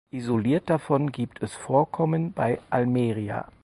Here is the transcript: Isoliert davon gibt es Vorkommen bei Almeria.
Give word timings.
Isoliert 0.11 0.67
davon 0.71 1.11
gibt 1.11 1.43
es 1.43 1.53
Vorkommen 1.53 2.33
bei 2.33 2.57
Almeria. 2.71 3.47